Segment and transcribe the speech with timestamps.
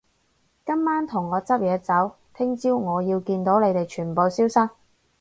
[0.65, 4.69] 今晚同我執嘢走，聽朝我要見到你哋全部消失